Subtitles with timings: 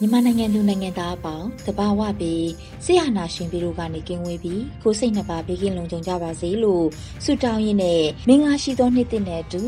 [0.00, 2.46] မြန်မာနိုင်ငံလူနိုင်ငံသားအပေါင်းတဘာဝပြီး
[2.84, 6.86] ဆရာနာရှင်ပြီးတို့ကနေကင်းဝေးပြီးကိုစိတ်နှစ်ပါးဘေးကင်းလုံခြုံကြပါစေလို့
[7.24, 9.62] ဆုတောင်းရင်းနဲ့မင်္ဂလာရှိသောနှစ်သစ်နဲ့အတူ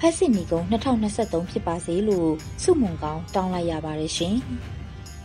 [0.00, 2.30] ဖက်စစ်နီကုံ2023ဖြစ်ပါစေလို့
[2.62, 4.36] ဆုမွန်ကောင်းတောင်းလိုက်ရပါတယ်ရှင်။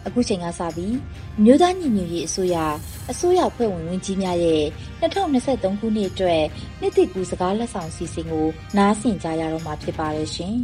[0.08, 0.96] အခုချိန်ကစပြီး
[1.44, 2.56] မြို့သားညီညွတ်ရေးအစိုးရ
[3.12, 4.64] အစိုးရဖွဲ့ဝင်ဝင်ကြီးများရဲ့
[5.02, 6.44] 2023ခုနှစ်အတွက်
[6.80, 8.48] နှစ်သစ်ကူစကားလက်ဆောင်စီစဉ်ကို
[8.78, 10.56] နားဆင်ကြရတော့မှာဖြစ်ပါတယ်ရှင်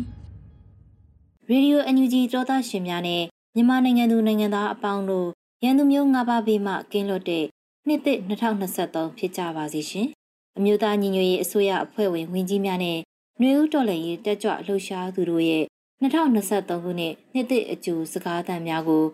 [1.50, 3.24] ။ရေဒီယိုအန်ယူဂျီတောသားရှင်များနဲ့
[3.56, 5.30] မြန်မာနိုင်ငံသူနိုင်ငံသားအပေါင်းတို့
[5.64, 7.46] ရန်သူမျိုး၅ပါးဘေးမှကင်းလွတ်တဲ့
[7.88, 10.08] နှစ်သစ်2023ဖြစ်ကြပါစေရှင်။
[10.58, 12.98] အမျိုးသားညီညွတ်ရေးအစိုးရအဖွဲ့ဝင်ဝင်ကြီးများနဲ့
[13.40, 15.64] ຫນွေဦးတော်လှန်ရေးတက်ကြွလှုပ်ရှားသူတို့ရဲ့
[16.02, 19.06] 2023ခုနှစ်နှစ်သစ်အကျိုးစကားသံများကို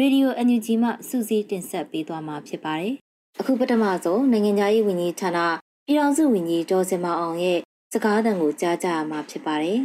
[0.00, 2.94] ရေဒီယိုအန်ယူဂျီမှစူးစီးတင်ဆက်ပေးသွားမှာဖြစ်ပါတယ်။
[3.40, 5.38] အခုပထမဆုံးနိုင်ငံသားရေးဝန်ကြီးဌာန
[5.86, 7.58] ပြည်ထောင်စုဝန်ကြီးဒေါ်စင်မအောင်ရဲ့
[7.92, 9.78] စကားသံကိုကြားကြရမှာဖြစ်ပါတယ်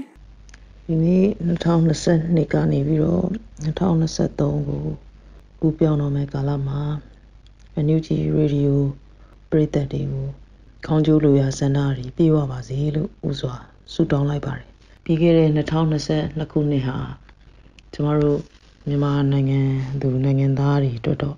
[0.88, 3.28] ။ဒီနေ့2022ကနေပြီးတော့
[3.66, 4.84] 2023ကို
[5.62, 6.82] ကူးပြောင်းတော့မယ့်ကာလမှာ
[7.74, 8.82] အန်ယူဂျီရေဒီယို
[9.50, 10.28] ပြည်သက်တွေကို
[10.86, 13.56] ခေါင်းကျိုးလိုရာစန္ဒာတွေပြေဝပါစေလို့ဥစွာ
[13.94, 14.68] ဆုတောင်းလိုက်ပါတယ်။
[15.04, 16.98] ပြီးခဲ့တဲ့2022ခုနှစ်ဟာ
[17.94, 18.40] ကျမတို့
[18.88, 19.60] မြန်မာနိုင်ငံ
[20.02, 21.36] သူနိုင်ငံသားတွေအတွက်တော့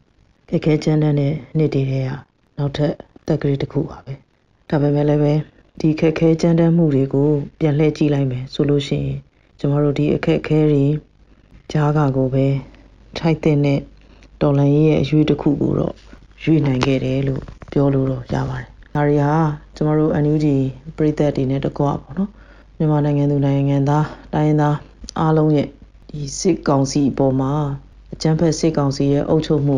[0.50, 2.09] ခက်ခဲကြမ်းတမ်းတဲ့နေ့တွေထဲက
[2.57, 2.94] နောက်ထပ်
[3.28, 4.13] တက်ကလေးတစ်ခုပါပဲ
[4.69, 5.33] ဒါပေမဲ့လည်းပဲ
[5.79, 7.29] ဒီခက်ခဲကြမ်းတမ်းမှုတွေကို
[7.59, 9.19] ပြန်လှည့်ကြည့်လိုက်မယ်ဆိုလို့ရှိရင်
[9.59, 10.85] ကျမတို့ဒီအခက်အခဲတွေ
[11.72, 12.45] ကြားကကိုပဲ
[13.17, 13.79] ထိုက်တဲ့နဲ့
[14.41, 15.95] တော်လန်ရေးရဲ့အရွေးတစ်ခုကိုတော့
[16.44, 17.41] ရွေးနိုင်ခဲ့တယ်လို့
[17.72, 19.33] ပြောလို့တော့ရပါတယ်ဒါတွေဟာ
[19.75, 20.45] ကျမတို့ NUG
[20.97, 22.29] ပြည်သက်တွေနဲ့တကွပေါ့နော်
[22.77, 24.75] မြန်မာနိုင်ငံသူနိုင်ငံသားတိုင်းရင်းသား
[25.19, 25.67] အားလုံးရဲ့
[26.16, 27.53] ဒီစစ်ကောင်စီအပေါ်မှာ
[28.14, 29.78] အကြမ်းဖက်စစ်ကောင်စီရဲ့အုပ်ချုပ်မှု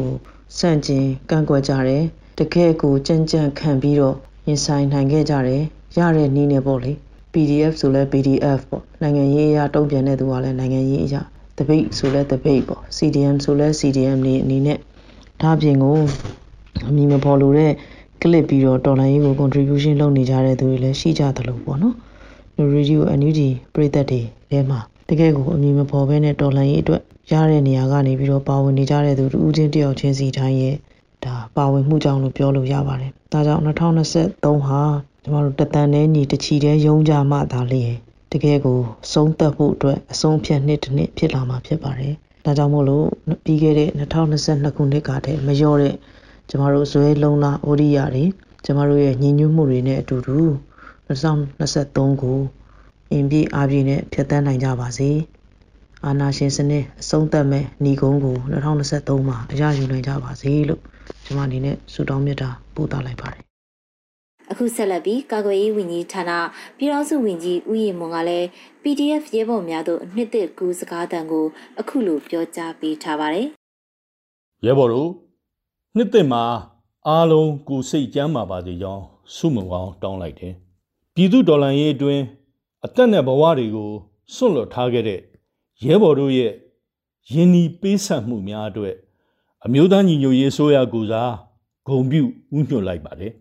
[0.57, 2.03] စန့်ကျင်ကန့်ကွက်ကြတယ်
[2.39, 4.15] တကယ်ကိုကြမ်းကြမ်းခံပြီးတော့
[4.47, 5.63] ရင်ဆိုင်နိုင်ခဲ့ကြတယ်
[5.97, 6.91] ရတဲ့နည်းနဲ့ပေါ့လေ
[7.33, 11.21] PDF ဆိုလဲ PDF ပေါ့နိုင်ငံရေးအရာတုံ့ပြန်တဲ့သူကလည်းနိုင်ငံရေးအရာ
[11.57, 14.77] တပိတ်ဆိုလဲတပိတ်ပေါ့ CDM ဆိုလဲ CDM နေအနေနဲ့
[15.41, 15.97] ဒါပြင်ကို
[16.89, 17.73] အမည်မဖော်လို့တဲ့
[18.21, 21.95] clip ပြီးတော့တော်လိုင်းရေးကို contribution လုပ်နေကြတဲ့သူတွေလည်းရှိကြသလိုပေါ့နော်
[22.73, 23.39] radio NUG
[23.73, 24.21] ပြည်သက်တွေ
[24.51, 27.01] ထဲမှာ တကယ်ကိုအမည်မဖော်ဘဲနဲ့တော်လှန်ရေးအတွက်
[27.31, 30.75] ရတဲ့နေရာကနေပြီးတော့ပါဝင်နေကြတဲ့သူတူးချင်းတယောက်ချင်းစီတိုင်းရဲ့
[31.25, 34.81] ဒါပါဝင်မှုကြောင့်လို့ပြောလို့ရပါတယ်။ဒါကြောင့်2023ဟာ
[35.23, 37.93] ကျမတို့တတန်နဲ့ညီတချီတဲ့ရုံးကြမှသာလျင်
[38.31, 38.79] တကယ်ကို
[39.11, 42.13] ဆုံးသက်ဖို့အတွက်အဆုံးဖြတ်နှစ်တစ်နှစ်ဖြစ်လာမှာဖြစ်ပါတယ်။
[42.45, 43.05] ဒါကြောင့်မို့လို့
[43.43, 45.93] ပြီးခဲ့တဲ့2022ခုနှစ်ကတည်းမလျော့တဲ့
[46.49, 48.25] ကျမတို့ဇွဲလုံးလားအိုရိယာတွေ
[48.65, 50.39] ကျမတို့ရဲ့ညီညွတ်မှုတွေနဲ့အတူတူ
[51.07, 52.39] 2023ကို
[53.11, 55.09] အင်ပြည့်အားပြည့်နဲ့ဖြတ်သန်းနိုင်ကြပါစေ။
[56.05, 60.81] အာနာရှင်စနစ်အဆုံးသတ်မဲ့ဏီကုန်းကို2023မှာအရယူနိုင်ကြပါစေလို့
[61.25, 63.41] ကျွန်မအနေနဲ့ဆုတောင်းမေတ္တာပို့သလိုက်ပါတယ်။
[64.51, 66.31] အခုဆက်လက်ပြီးကာကွယ်ရေးဝန်ကြီးဌာန
[66.77, 68.47] ပြည်ထောင်စုဝန်ကြီးဦးရီမွန်ကလည်း
[68.83, 71.45] PDF ရဲဘော်များတို့နှစ်သက်ကူစကားတန်ကို
[71.79, 73.47] အခုလိုပြောကြားပေးထားပါတယ်။
[74.65, 75.09] ရဲဘော်တို့
[75.95, 76.43] နှစ်သက်မှာ
[77.07, 79.03] အားလုံးကိုစိတ်ကြမ်းပါပါစေကြောင်း
[79.35, 80.53] ဆုမွန်ကောင်းတောင်းလိုက်တယ်။
[81.15, 82.23] ပြည်သူဒေါ်လာရေးအတွင်း
[82.85, 83.91] အသက်နဲ့ဘဝတွေကို
[84.33, 85.21] စွန့်လွတ်ထားခဲ့တဲ့
[85.83, 86.53] ရဲဘော်တို့ရဲ့
[87.31, 88.95] ယင်းဤပေးဆပ်မှုများအတွက်
[89.65, 91.33] အမျိုးသားညီညွတ်ရေးဆိုရကူစား
[91.87, 92.21] ဂုံပြု
[92.55, 93.33] ဥညွှတ်လိုက်ပါတယ်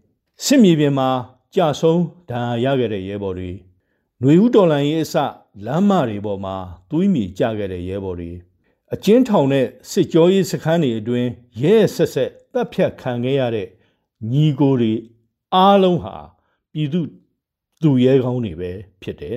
[0.44, 1.08] စစ်မြေပြင်မှာ
[1.54, 3.50] ကြာဆုံးဒဏ်ရာရခဲ့တဲ့ရဲဘော်တွေ
[4.20, 5.14] ຫນွေဦးတော်လန်ရေးအစ
[5.66, 6.56] လမ်းမတွေပေါ်မှာ
[6.90, 8.30] သွေးမြေကျခဲ့တဲ့ရဲဘော်တွေ
[8.94, 11.28] အကျဉ်းထောင်တဲ့စစ်ကြောရေးစခန်းတွေအတွင်း
[11.62, 13.68] ရဲဆက်ဆက်တပ်ဖြတ်ခံခဲ့ရတဲ့
[14.30, 14.94] ညီကိုတွေ
[15.54, 16.16] အားလုံးဟာ
[16.72, 17.00] ပြည်သူ
[17.82, 18.70] သူရဲကောင်းတွေပဲ
[19.02, 19.36] ဖြစ်တယ်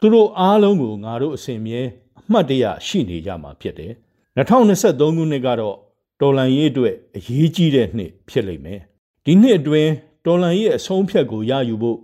[0.00, 1.80] သူတို့အားလုံးကိုငါတို့အစဉ်မြဲ
[2.18, 3.92] အမှတ်တရရှိနေကြမှာဖြစ်တယ်
[4.36, 5.76] 2023ခုနှစ်ကတော့
[6.20, 8.80] တော်လန်ရေးအတွက်အရေးကြီးတဲ့နှစ်ဖြစ်လိမ့်မယ်
[9.24, 9.90] ဒီနှစ်အတွင်း
[10.26, 11.98] တော်လန်ရေးအဆုံးဖြတ်ကိုရယူဖို့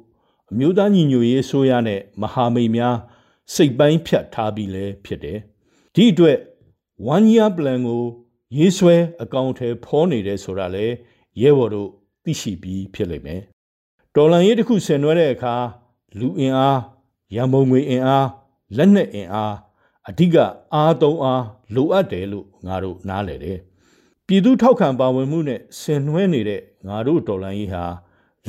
[0.51, 2.97] အမျိုးသားညီညွတ်ရေးဆိုရနဲ့မဟာမိတ်များ
[3.55, 5.39] စိတ်ပိုင်းဖြတ်ထားပြီးလဲဖြစ်တယ်
[5.95, 6.39] ဒီအတွက်
[7.15, 8.03] one year plan ကို
[8.57, 10.87] ရေးဆွဲအကောင့်ထဲဖော်နေတယ်ဆိုတာလဲ
[11.43, 11.91] ရဲဘော်တို့
[12.25, 13.41] သိရှိပြီးဖြစ်လိမ့်မယ်
[14.17, 15.55] တော်လန်ရေးတစ်ခုဆင်နွှဲတဲ့အခါ
[16.19, 16.81] လူအင်အား
[17.35, 18.29] ရန်ပုံငွေအင်အား
[18.77, 19.55] လက်နက်အင်အား
[20.09, 20.37] အဓိက
[20.75, 21.45] အားသုံးအား
[21.75, 23.59] လိုအပ်တယ်လို့ငါတို့နားလည်တယ်
[24.27, 27.85] ပြည်သူထောက်ခံပါဝင်မှုနဲ့ဆင်နွှဲနေတဲ့ငါတို့တော်လန်ရေးဟာ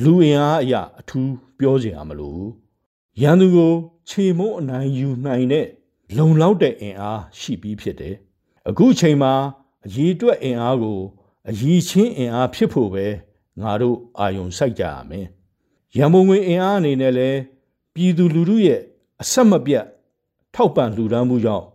[0.02, 2.38] လူအင်အားအရာအထူးပြောစရာမလို
[3.22, 3.72] ရန်သူကို
[4.08, 5.66] ခြေမုံအနိုင်ယူနိုင်တဲ့
[6.16, 8.14] လုံလောက်တဲ့အင်အားရှိပြီးဖြစ်တယ်
[8.68, 9.32] အခုချိန်မှာ
[9.86, 10.98] အရေးအတွက်အင်အားကို
[11.50, 13.06] အရေးချင်းအင်အားဖြစ်ဖို့ပဲ
[13.62, 15.26] ငါတို့အာယုံစိုက်ကြရမယ်
[15.94, 17.28] ရန်ပုံငွေအင်အားအနေနဲ့လဲ
[17.94, 18.80] ပြည်သူလူထုရဲ့
[19.22, 19.84] အဆက်မပြတ်
[20.54, 21.66] ထောက်ပံ့လှူဒါန်းမှုကြောင့်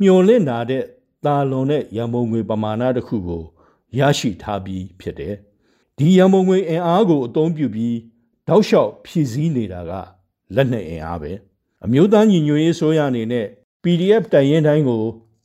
[0.00, 0.84] မျော်လင့်လာတဲ့
[1.24, 3.42] တာလွန်တဲ့ရန်ပုံငွေပမာဏတစ်ခုကို
[3.98, 5.34] ရရှိထားပြီးဖြစ်တယ်
[5.98, 7.96] ဒီရန်ပုံငွေအင်အားကိုအသုံးပြုပြီး
[8.48, 9.92] တောက်လျှောက်ဖြည့်ဆည်းနေတာက
[10.54, 11.32] လက်နက်အင်အားပဲ
[11.84, 13.46] အမျိုးသားညီညွတ်ရေးဆိုရအနေနဲ့
[13.82, 15.02] PDF တိုင်ရင်တိုင်းကို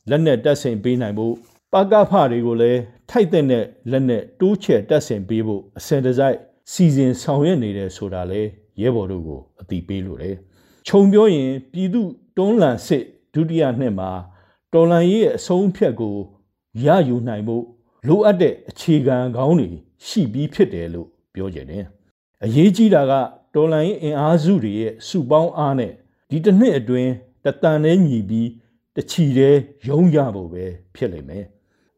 [0.10, 1.34] လက်နက်တပ်ဆင်ပေးနိုင်ဖို့
[1.72, 2.80] ပကဖတွေကိုလည်း
[3.10, 3.46] ထိုက်တဲ့
[3.92, 6.38] လက်နက်တိုးချဲ့တပ်ဆင်ပေးဖို့အစင်တစိုက်
[6.72, 8.42] စီစဉ်ဆောင်ရွက်နေတယ်ဆိုတာလေ
[8.82, 10.36] ရဲဘော်တို့ကိုအတိပေးလို့တယ်
[10.88, 12.02] ခြုံပြောရင်ပြည်သူ
[12.38, 13.04] တွန်းလှန်စစ်
[13.34, 14.10] ဒုတိယနှစ်မှာ
[14.74, 16.16] တော်လန်ရေးရဲ့အဆုံးဖြတ်ကို
[16.86, 17.64] ရယူနိုင်ဖို့
[18.08, 19.70] လိုအပ်တဲ့အခြေခံကောင်းတွေ
[20.08, 21.86] ရှိပြီးဖြစ်တယ်လို့ပြောကြတယ်
[22.44, 23.14] အရေးကြီးတာက
[23.56, 25.92] တော်လန်ရေးအင်အားစုတွေရဲ့စုပေါင်းအားနဲ့
[26.30, 27.12] ဒီတစ်နှစ်အတွင်း
[27.46, 28.50] တတန်နဲ့ညီပြီး
[28.96, 29.56] တချီတဲ့
[29.90, 30.66] ရုံးရဖို့ပဲ
[30.96, 31.46] ဖြစ်လိမ့်မယ်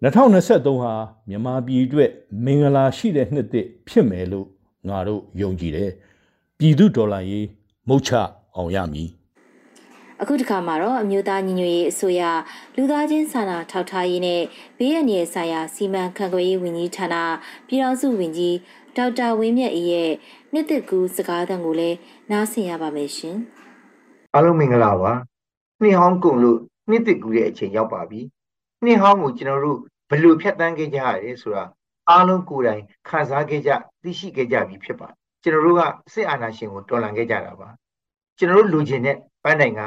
[0.03, 0.93] 2023ဟာ
[1.29, 2.11] မြန်မာပြည်အတွက်
[2.45, 4.47] မင်္ဂလာရှိတဲ့နှစ်သစ်ဖြစ်မယ်လို့
[4.87, 5.91] ငါတို့ယုံကြည်တယ်
[6.57, 7.45] ပြည်သူဒေါ်လာရေး
[7.87, 8.11] မုတ်ချ
[8.55, 9.09] အောင်ရမည်
[10.21, 12.21] အခုတခါမှာတော့အမျိုးသားညီညွတ်ရေးအစိုးရ
[12.75, 14.41] လူသားချင်းစာနာထောက်ထားရေးနဲ့
[14.77, 17.15] ဘေးရန်ရဲ့ဆိုင်ရာစီမံခန့်ခွဲရေးဝန်ကြီးဌာန
[17.67, 18.55] ပြည်ထောင်စုဝန်ကြီး
[18.97, 20.11] ဒေါက်တာဝင်းမြတ်အေးရဲ့
[20.53, 21.97] နှစ်သက်ကူစကားသံကိုလည်း
[22.31, 23.37] နားဆင်ရပါမယ်ရှင်။
[24.33, 25.11] အားလုံးမင်္ဂလာပါ။
[25.81, 26.59] နှစ်ဟောင်းကုန်လို့
[26.89, 28.21] နှစ်သက်ကူရဲ့အချိန်ရောက်ပါပြီ။
[28.83, 31.63] နှစ်ဟောင်းကိုကျွန်တော်တို့ဘယ်လိုဖြတ်တန်းခဲ့ကြရတယ်ဆိုတာ
[32.09, 33.71] အားလုံးကိုယ်တိုင်ခံစားခဲ့ကြ
[34.03, 35.81] သိရှိခဲ့ကြပြီဖြစ်ပါတယ်။ကျွန်တော်တို့က
[36.13, 37.69] စစ်အာဏာရှင်ကိုတော်လှန်ခဲ့ကြတာပါ။
[38.37, 39.81] ကျွန်တော်တို့လူချင်းတဲ့ပန်းတိုင်က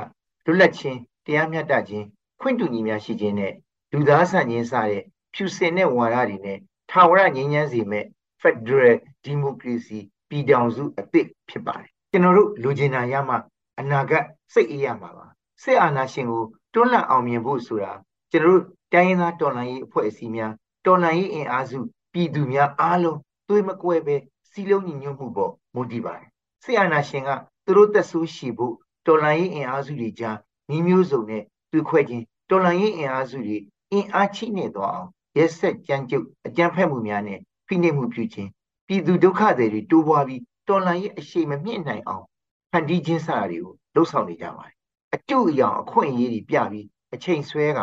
[0.46, 2.06] လွတ်လပ်ခြင်းတရားမျှတခြင်း
[2.40, 3.52] ခွင့်တူညီများရှိခြင်းနဲ့
[3.92, 5.02] လူသားဆန်ခြင်းစတဲ့
[5.34, 6.58] ဖြူစင်တဲ့ဝါဒတွေနဲ့
[6.90, 8.04] ထာဝရငြိမ်းချမ်းစေမဲ့
[8.42, 8.96] Federal
[9.26, 13.36] Democracy ပြည်ထောင်စုအသစ်ဖြစ်ပါတယ်ကျွန်တော်တို့လူချင်းနာရမှ
[13.80, 15.26] အနာဂတ်စိတ်အေးရမှာပါ
[15.62, 16.44] စစ်အာဏာရှင်ကို
[16.74, 17.92] တွန်းလှန်အောင်မြင်ဖို့ဆိုတာ
[18.30, 18.62] ကျွန်တော်တို့
[18.92, 20.52] တိုင်းရင်းသားတော်လှန်ရေးအဖွဲ့အစည်းများ
[20.86, 21.78] တော်လှန်ရေးအင်အားစု
[22.12, 23.18] ပြည်သူများအားလုံး
[23.48, 24.16] သွေးမကွဲပဲ
[24.50, 26.28] စီလုံးညီညွတ်မှုပေါ်မူတည်ပါတယ်
[26.64, 27.30] စစ်အာဏာရှင်က
[27.64, 28.74] သူတို့သက်ဆိုးရှိဖို့
[29.06, 30.36] တော်လှန်ရေးအင်အားစုတွေကြား
[30.68, 31.42] မိမျိုးစုံနဲ့
[31.72, 33.58] တွေ့ခွဲခြင်းတော်လှန်ရေးအင်အားစုတွေ
[33.92, 38.50] အင်အားချိနေသွားအောင်ရက်ဆက်ကြမ်းကြုတ်အကြမ်းဖက်မှုများနဲ့ဖိနှိပ်မှုပြုခြင်း
[38.86, 42.24] ပြည်သူဒုက္ခတွေတိုးပွားပြီးတော်လှန်ရေးအရှိန်မမြင့်နိုင်အောင်
[42.70, 44.74] ဖန်တီးခြင်းစတာတွေကိုလှုပ်ဆောင်နေကြပါတယ်
[45.14, 47.80] အကျုပ်အယောင်အခွင့်အရေးတွေပြပြီးအချိန်ဆွဲက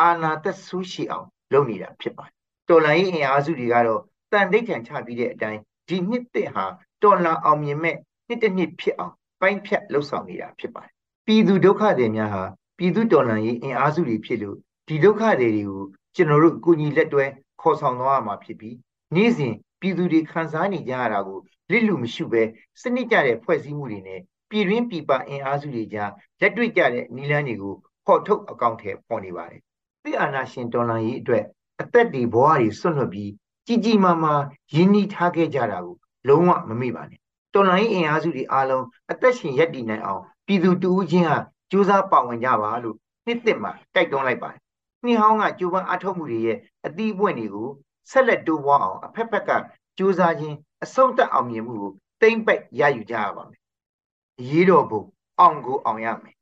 [0.00, 2.41] အာဏာသက်ဆူးရှိအောင်လုပ်နေတာဖြစ်ပါတယ်
[2.72, 4.00] တော်လှန်ရေးအင်အားစုတွေကတော့
[4.32, 6.64] တန်တိတ်ခံချပြီးတဲ့အတိုင်းဒီနှစ်သစ်ဟာ
[7.02, 7.96] တော်လှန်အောင်မြင်မဲ့
[8.28, 10.92] နှစ်တစ်နှစ်ဖြစ်အောင်ပိုင်းဖြတ်လှုပ်ဆောင်နေတာဖြစ်ပါတယ်
[11.26, 12.44] ပြည်သူဒုက္ခတွေများဟာ
[12.78, 14.56] ပြည်သူတော်လှန်ရေးအင်အားစုတွေဖြစ်လို့
[14.88, 15.82] ဒီဒုက္ခတွေကို
[16.16, 17.24] ကျွန်တော်တို့ကိုကြီးလက်တွဲ
[17.60, 18.76] ခေါ်ဆောင်သွားရမှာဖြစ်ပြီး
[19.14, 21.38] နေ့စဉ်ပြည်သူတွေခံစားနေကြရတာကို
[21.70, 22.42] လစ်လူမရှိပဲ
[22.80, 24.20] စနစ်ကြတဲ့ဖွဲ့စည်းမှုတွေနဲ့
[24.50, 26.10] ပြည်တွင်းပြည်ပအင်အားစုတွေကြား
[26.40, 27.74] လက်တွေ့ကြတဲ့နည်းလမ်းတွေကို
[28.06, 29.60] ဖော်ထုတ်အကောင့်ထဲပေါ်နေပါတယ်။
[30.02, 31.44] ပြည်အာဏာရှင်တော်လှန်ရေးအတွက်
[31.82, 33.30] အသက်တွေဘဝတွေဆွတ်လွတ်ပြီး
[33.66, 34.42] ကြီးကြီးမားမား
[34.74, 35.96] ရင်းနှီးထားခဲ့ကြတာကို
[36.28, 37.20] လုံးဝမမေ့ပါနဲ့။
[37.54, 41.38] တော်လှန်ရေးအင်အားစုတွေအားလုံးအသက်ရှင်ရပ်တည်နိုင်အောင်ပြည်သူတူဦးချင်းဟာ
[41.70, 42.96] ကြိုးစားပါဝင်ကြပါလို့
[43.26, 44.60] နှစ်သစ်မှာတိုက်တွန်းလိုက်ပါတယ်။
[45.04, 47.68] နှစ်ဟောင်းကကြိုးပမ်းအထောက်မှုတွေရဲ့အသီးပွင့်တွေကို
[48.10, 49.50] ဆက်လက်တိုးပွားအောင်အဖက်ဖက်က
[49.98, 53.60] ကြိုးစားခြင်းအဆုံးသတ်အောင်မြင်မှုကိုတိမ့်ပိတ်ရယူကြရပါမယ်။
[54.40, 55.02] အရေးတော်ပုံ
[55.40, 56.34] အောင်ကိုအောင်ရမယ်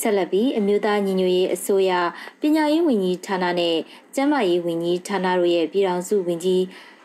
[0.00, 1.92] ဆက်လက်ပြီးအမျိုးသားညီညွတ်ရေးအစိုးရ
[2.40, 3.76] ပညာရေးဝန်ကြီးဌာနနဲ့
[4.14, 6.62] ကျန်းမာရေးဝန်ကြီးဌာနတို့ရဲ့ပြည်ထောင်စုဝန်ကြီး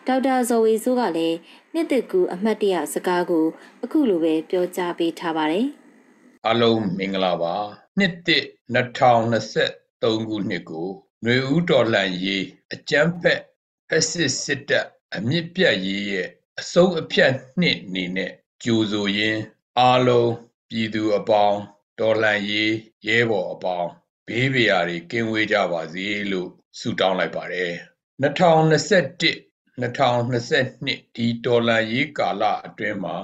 [0.07, 1.37] ဒေါက်တာဇော်ဝေစိုးကလည်း
[1.73, 3.45] နှစ်သက်ကူအမှတ်တရစကားကို
[3.83, 5.67] အခုလိုပဲပြောကြားပေးထားပါတယ်။
[6.45, 7.55] အားလုံးမင်္ဂလာပါ
[7.97, 8.43] နှစ်တစ်
[8.75, 10.87] 2023ခုနှစ်ကို
[11.23, 13.41] ຫນွေဦးတော်လှန်ရေးအကျန်းဖက်
[13.89, 14.85] ဖက်စစ်စစ်တပ်
[15.15, 16.27] အမြင့်ပြတ်ရေးရဲ့
[16.59, 18.31] အဆုံးအဖြတ်နှစ်အနေနဲ့
[18.63, 19.41] ကြိုဆိုရင်း
[19.79, 20.31] အားလုံး
[20.69, 21.59] ပြည်သူအပေါင်း
[21.99, 22.73] တော်လှန်ရေး
[23.07, 23.91] ရဲဘော်အပေါင်း
[24.27, 26.49] ဘေးပရာတွေကင်းဝေးကြပါစေလို့
[26.79, 27.73] ဆုတောင်းလိုက်ပါတယ်
[28.21, 29.33] 2021
[29.81, 33.17] 2022ဒီတော်လှန်ရေးကာလအတွင်းမှာ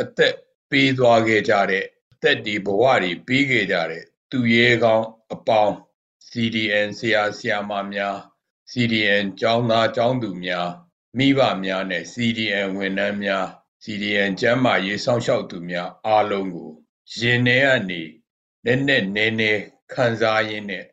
[0.00, 0.34] အသက်
[0.70, 1.84] ပေးသွားခဲ့ကြတဲ့
[2.22, 5.74] သက်တွေဘဝတွေပေးခဲ့ကြတဲ့သူရဲကောင်းအပေါင်း
[6.28, 8.16] CDN ဆရာဆရာမများ
[8.70, 10.70] CDN ကျောင်းသားကျောင်းသူများ
[11.18, 13.46] မိဘများနဲ့ CDN ဝန်ထမ်းများ
[13.84, 16.70] CDN ကျန်းမာရေးစောင့်ရှောက်သူများအားလုံးကို
[17.18, 18.02] ရင်ထဲကနေ
[18.64, 20.84] နည်းနည်းနည်းနည်းခံစားရင်းနဲ့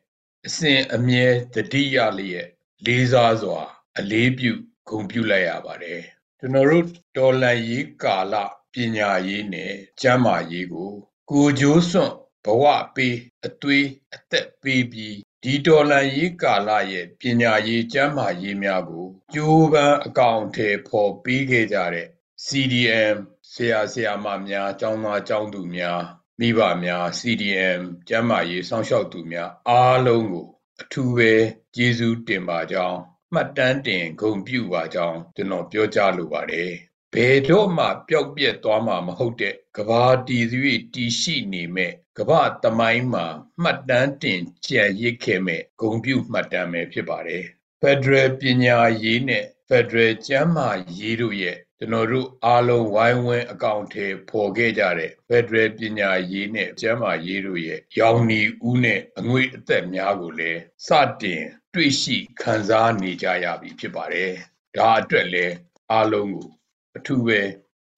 [0.46, 2.48] အစဉ်အမြဲတတိယလျက်
[2.84, 3.60] လေးစားစွာ
[3.98, 4.52] အလေးပြု
[4.88, 6.02] ဂုဏ်ပြုလိုက်ရပါတယ်
[6.38, 8.34] ကျွန်တော်တို့တော်လန်ရေးကာလ
[8.72, 10.92] ပညာရေးနဲ့ကျမ်းမာရေးကို
[11.30, 13.16] ကိုကြိုးစွန့်ဘဝပေး
[13.46, 22.08] အသွေးအသက်ပေးပြီးဒီတော်လန်ရေးကာလရဲ့ပညာရေးကျမ်းမာရေးများကိုကြိုးပမ်းအကောင့်ထဲပေါ်ပေးခဲ့ကြတဲ့
[22.46, 23.16] CDM
[23.54, 26.00] ဆရာဆရာမများကျောင်းသားကျောင်းသူများ
[26.40, 30.46] မိဘများ CDM ကျမ်းမာရေးစောင့်ရှောက်သူများအားလုံးကို
[30.80, 31.32] အထူးပဲ
[31.74, 32.98] ကျေးဇူးတင်ပါကြောင်း
[33.34, 36.70] မှတ်တမ်းတင်ဂုဏ်ပြုပါကြောင်းကျွန်တော်ပြောကြားလိုပါတယ်
[37.14, 43.26] ဘယ်တော့မှပျောက်ပြက်သွားမှာမဟုတ်တဲ့ကဘာတီသွေးတီရှိနေမဲ့ကဘာတမိုင်းမှာ
[43.62, 47.44] မှတ်တမ်းတင်ကြံရစ်ခဲ့မဲ့ဂုံပြုမှတ်တမ်းပဲဖြစ်ပါတယ်
[47.82, 50.68] ဖက်ဒရယ်ပညာရေးနဲ့ဖက်ဒရယ်ကျမ်းမာ
[50.98, 60.88] ရေးတို့ရဲ့ ကျွန်တော်တို့အားလုံးဝိုင်းဝန်းအကောင့်ထဲပေါ်ခဲ့ကြတဲ့ဖက်ဒရယ်ပညာရေးနဲ့ကျမ်းမာရေးတို့ရဲ့ရောင်နီဦးနဲ့အငွေအသက်များကိုလည်းစ
[61.22, 64.32] တင်တွေ့ရှိခံစားနေကြရပြီဖြစ်ပါတယ်
[64.76, 65.54] ဒါအတွက်လည်း
[65.92, 66.48] အားလုံးကို
[66.96, 67.40] အထူးပဲ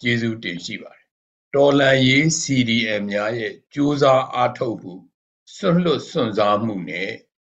[0.03, 1.07] ကျေးဇူးတင်ရှိပါတယ်
[1.55, 4.95] တော်လန်ရေး CDM များရဲ့ကြိုးစားအားထုတ်မှု
[5.57, 7.11] စွန့်လွတ်စွန့်စားမှုနဲ့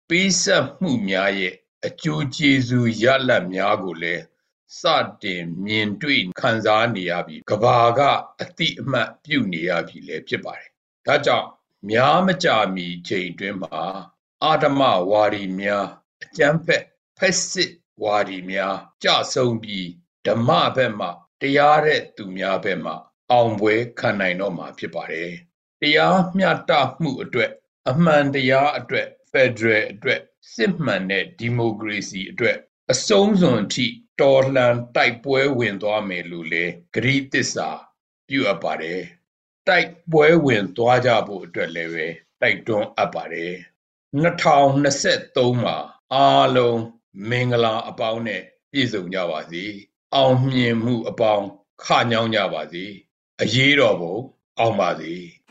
[0.10, 1.54] ပေးဆက်မှုများရဲ့
[1.88, 4.24] အကျိုးကျေးဇူးရလဒ်များကိုလည်း
[4.82, 4.84] စ
[5.24, 8.02] တင်မြင်တွေ့ခံစားနေရပြီးကဘာက
[8.42, 10.70] အတိအမှတ်ပြုနေရပြီလည်းဖြစ်ပါတယ်။
[11.08, 11.48] ဒါကြောင့်
[11.90, 13.82] များမကြာမီချိန်တွင်မှာ
[14.44, 15.88] အာဓမဝါဒီများ
[16.24, 16.84] အကျမ်းဖက်
[17.18, 19.88] ဖက်စစ်ဝါဒီများကြဆုံးပြီး
[20.28, 21.08] ဓမ္မဘက်မှ
[21.42, 22.94] တရားတဲ့သူများဘက်မှ
[23.32, 25.32] အောင်ပွဲခံနိုင်တော့မှာဖြစ်ပါတယ်။
[25.82, 27.52] တရားမျှတမှုအတွက်
[27.90, 30.22] အမှန်တရားအတွက်ဖက်ဒရယ်အတွက်
[30.54, 32.58] စစ်မှန်တဲ့ဒီမိုကရေစီအတွက်
[32.92, 33.88] အဆုံးစွန်အထိ
[34.22, 37.70] တော်လှန်တိုက်ပွဲဝင်သွားမယ်လို့လည်းဂရိသစ္စာ
[38.28, 39.00] ပြုအပ်ပါတယ်။
[39.68, 42.08] တိုက်ပွဲဝင်သွားကြဖို့အတွက်လည်းပဲ
[42.42, 43.54] တိုက်တွန်းအပ်ပါတယ်။
[44.24, 45.78] 2023မှာ
[46.14, 46.80] အားလုံး
[47.30, 48.42] မင်္ဂလာအပေါင်းနဲ့
[48.72, 49.64] ပြည့်စုံကြပါစေ။
[50.16, 51.46] အောင်မြင်မှုအပေါင်း
[51.84, 52.86] ခညောင်းကြပါစေ။
[53.42, 54.16] အရေးတော်ပုံ
[54.60, 55.14] အောင်ပါစေ။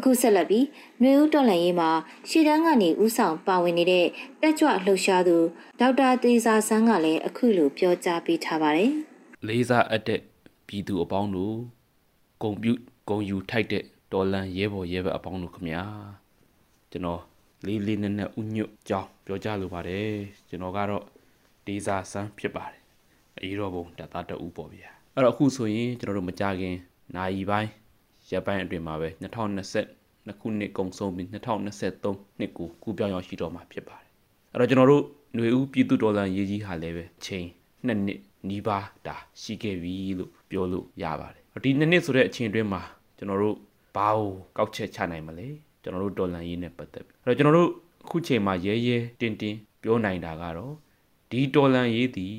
[0.00, 0.66] အခုဆက်လက်ပြီး
[1.02, 1.90] နှွေဦးတော်လှန်ရေးမှာ
[2.28, 4.06] ရှီတန်းကနေဥဆောင်ပါဝင်နေတဲ့
[4.42, 5.36] တက်ကြွလှုပ်ရှားသူ
[5.80, 8.90] ဒေါက်တာသေးစာဆန်းကလည်းအခုလိုပြောကြားပေးထားပါတယ်။
[9.46, 10.20] လေးစားအပ်တဲ့
[10.66, 11.56] ပြည်သူအပေါင်းတို့
[12.42, 12.72] ဂုံပြု
[13.08, 15.82] ဂုံယူထိုက်တဲ့တော်လန်ရဲဘော်ရဲဘက်အပေါင်းတို့ခမညာ
[16.90, 17.20] ကျွန်တော်
[17.66, 20.08] လေးလေးနက်နက်ဥညွတ်ကြောင်းပြောကြားလိုပါတယ်
[20.48, 21.04] ကျွန်တော်ကတော့
[21.66, 22.82] ဒေစာဆန်းဖြစ်ပါတယ်
[23.38, 26.76] အရေးတော်ပုံတပ်သားတအူးပေါ့ဗျာအဲ့တော့အခုဆိုရင်ကျွန်တော်တို့မကြခင်
[27.16, 27.70] နိုင်ပိုင်း
[28.30, 30.00] ရက်ပိုင်းအတွင်းမှာပဲ2020
[30.40, 34.08] ခုနှစ်ကုန်ဆုံးပြီး2023နှစ်ကိုကူပြောင်းရောက်ရှိတော့မှာဖြစ်ပါတယ်
[34.52, 37.46] အဲ့တော့ကျွန်တော်တို့ຫນွေဦးပြည်သူတော်လှန်ရေးကြီးဟာလည်းပဲချိန်
[37.86, 42.82] နှစ်နှစ်နီးပါးတာရှိခဲ့ပြီလို့ပြောလို့ရပါတယ်ဒီနှစ်နှစ်ဆိုတဲ့အချိန်အတွင်းမှာ
[43.18, 43.56] ကျွန်တော်တို့
[43.96, 45.48] ဘာကိုကောက်ချက်ချနိုင်မလဲ
[45.82, 47.70] ကျွန်တော်တို့တော်လှန်ရေးနဲ့ပတ်သက်ပြီးအဲ့တော့ကျွန်တော်တို့
[48.04, 50.74] အခုချိန်မှာရဲရဲတင်းတင်းပြောနိုင်တာကတော့
[51.30, 52.34] ဒီတော်လှန်ရေးသည်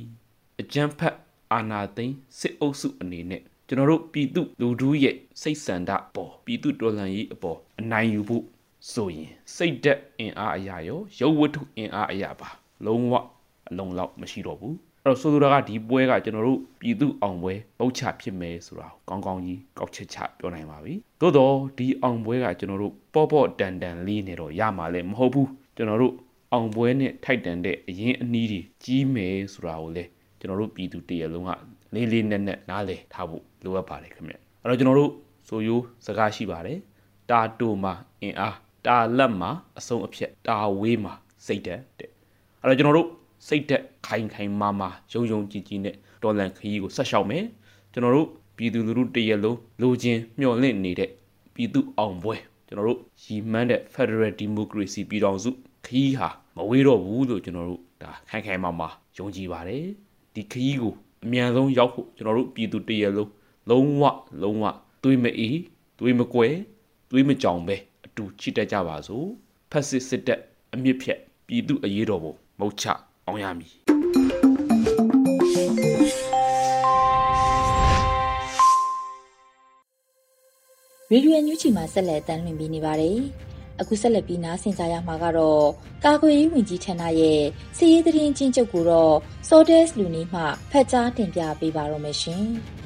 [0.60, 1.15] အကြမ်းဖက်
[1.51, 8.43] အာဏာသိမ်းစစ်အုပ်စုအနေနဲ့ ကျွန်တော်တို့ပြည်သူလူထုရဲ့စိတ်ဆန္ဒပေါ်ပြည်သူတော်လှန်ရေးအပေါ်အနိုင်ယူဖို့
[8.91, 12.49] ဆိုရင်စိတ်သက်အင်အားအရာရောရုပ်ဝတ္ထုအင်အားအရာပါ
[12.85, 13.13] လုံးဝ
[13.69, 26.13] အလုံးလောက်မရှိတော့ဘူးအဲ့တော့ဆိုလိုတာကဒီပွဲကကျွန်တော်တို့ပြည်သူအောင်ပွဲပုတ်ချဖြစ်မယ်ဆိုတာကိုကောင်းကောင်းကြီးကောက်ချက်ချပြောနိုင်ပါပြီသို့တော့ဒီအောင်ပွဲကကျွန်တော်တို့ပေါ့ပေါ့တန်တန်လေးနေတော့ရမှာလည်းမဟုတ်ဘူးကျွန်တော်တို့
[26.53, 30.09] အောင်ပွဲနဲ့ထိုက်တန်တဲ့အရင်အနည်းကြီးကြီးမယ်ဆိုတာကိုလည်း
[30.39, 31.51] ကျွန်တော်တို့ပြည်သူတရလုံးက
[31.95, 34.33] လေးလေးနက်နက်နားလည်ထားဖို့လိုအပ်ပါတယ်ခင်ဗျ
[34.63, 35.12] အဲ့တော့ကျွန်တော်တို့
[35.48, 36.77] ဆိုရိုးစကားရှိပါတယ်
[37.29, 38.55] တာတူမှာအင်အား
[38.86, 41.13] တာလက်မှာအဆုံးအဖြတ်တာဝေးမှာ
[41.45, 42.10] စိတ်တက်တဲ့
[42.62, 43.07] အဲ့တော့ကျွန်တော်တို့
[43.48, 47.43] စိတ်တက်ခိုင်ခိုင်မာမာယုံယုံကြည်ကြည်နဲ့တော်လန်ခရီးကိုဆက်လျှောက်မယ်
[47.91, 51.10] ကျွန်တော်တို့ပြည်သူလူထုတရက်လုံးလိုချင်မျှော်လင့်နေတဲ့
[51.53, 52.36] ပြည်သူအောင်ပွဲ
[52.67, 55.51] ကျွန်တော်တို့ရည်မှန်းတဲ့ Federal Democracy ပြည်ထောင်စု
[55.86, 59.86] ခရီးဟာမဝေးတော့ဘူးလို့ကျွန်တော်တို့ဒါခိုင်ခိုင်မာမာယုံကြည်ပါတယ်
[60.36, 60.93] ဒီခရီးကို
[61.25, 63.31] အမြန်ဆုံးရောက်ဖို့ကျွန်တော်တို့ပြည်သူတရလုံး
[63.69, 64.03] လုံးဝ
[64.41, 64.65] လုံးဝ
[65.03, 65.59] တွေးမအေး
[65.99, 66.55] တွေးမကွယ်
[67.11, 67.75] တွေးမကြောင်ပဲ
[68.05, 69.27] အတူချစ်တတ်ကြပါစို့
[69.71, 70.41] ဖက်စစ်စစ်တက်
[70.73, 72.85] အမြင့်ဖြတ်ပြည်သူအရေးတော်ပုံမုတ်ချ
[73.25, 73.73] အောင်ရမည်
[81.11, 83.17] ရေဒီယိုညူချီမှာဆက်လက်တမ်းလွှင့်ပေးနေပါတယ်
[83.81, 85.65] အခုဆက်လက်ပြီးနားဆင်ကြရမှာကတော့
[86.05, 87.41] ကာကွယ်ရေးဝန်ကြီးဌာနရဲ့
[87.77, 89.15] စီးရေးသတင်းချင်းချုပ်ကိုတော့
[89.47, 92.43] Sodes လူနေမှဖတ်ကြားတင်ပြပေးပါတော့မယ်ရှင်။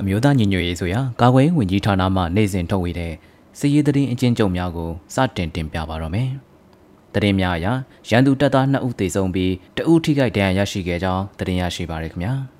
[0.00, 3.12] အမျိုးသားညီညွတ်ရေးဆိုရာကာကွယ်ရေးဝန်ကြီးဌာနမှနိုင်စဉ်ထုတ်ဝေတဲ့
[3.58, 6.30] စီးရေးသတင်းအချင်းချုပ်များကိုစတင်တင်ပြပါတော့မယ်။
[7.14, 7.66] သတင်းများအရ
[8.08, 12.34] ရန်သူတပ်သား2ဦးသေဆုံးပြီးတဦးထိခိုက်ဒဏ်ရာရရှိခဲ့ကြောင်းသတင်းရရှိပါရခင်ဗျာ။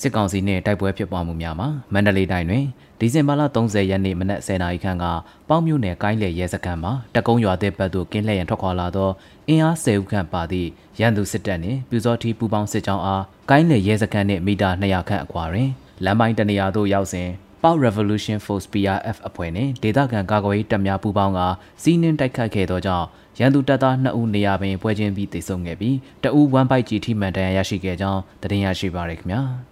[0.00, 2.64] စစ်ကောင်စီနဲ့တိုက်ပွဲဖြစ်ပွားမှုများမှာမန္တလေးတိုင်းတွင်
[2.98, 5.04] ဒီဇင်ဘာလ30ရက်နေ့မနက်10:00နာရီခန့်က
[5.48, 9.10] ပေါင်းမြို့နယ်ကိုင်းလေရဲစခန်းမှာတကုံးရွာတဲ့ဘက်သို့ကင်းလှည့်ရန်ထွက်ခွာလာသော
[9.48, 10.68] အင်အား10ဦးခန့်ပါသည့်
[11.00, 15.70] ရန်သူစစ်တပ်နှင့်ပြူစောတိပူပေါင်းစစ်ကြောင်းအားကိုင်းလေရဲစခန်းနှင့်မီတာ200ခန့်အကွာတွင်
[16.04, 17.28] လမ်းပိုင်းတနေရာသို့ရောက်စဉ်
[17.62, 21.40] ပေါ Revolution Force PRF အဖွဲ့နှင့်ဒေသခံကာကွယ်ရေးတပ်များပူးပေါင်းက
[21.82, 23.06] စီးနှင်းတိုက်ခတ်ခဲ့သောကြောင့်
[23.38, 29.67] ရန်သူတပ်သား2ဦးနေရာပင်ပွဲချင်းပြီးတိုက်ဆုံခဲ့ပြီးတအူးဝမ်ပိုက်ကြီးထိမှန်တန်ရရှိခဲ့ကြောင်းသတင်းရရှိပါရခင်ဗျာ